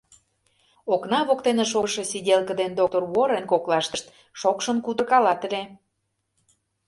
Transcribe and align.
Окна 0.93 1.19
воктене 1.27 1.65
шогышо 1.71 2.03
сиделке 2.11 2.53
ден 2.61 2.71
доктыр 2.79 3.03
Уоррен 3.13 3.45
коклаштышт 3.51 4.07
шокшын 4.39 4.77
кутыркалат 4.85 5.41
ыле. 5.47 5.61